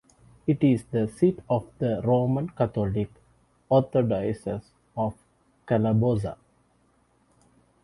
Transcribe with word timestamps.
It 0.47 0.63
is 0.63 0.83
the 0.85 1.07
seat 1.07 1.41
of 1.47 1.67
the 1.77 2.01
Roman 2.03 2.49
Catholic 2.49 3.11
archdiocese 3.69 4.63
of 4.97 5.13
Calabozo. 5.67 6.37